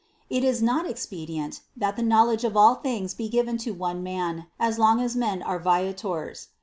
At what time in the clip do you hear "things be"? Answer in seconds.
2.73-3.29